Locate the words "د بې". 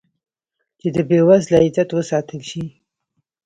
0.95-1.19